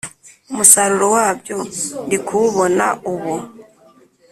umusaruro 0.51 1.07
wabyo 1.15 1.57
ndi 2.05 2.17
kuwubona 2.25 2.85
ubu, 3.11 3.35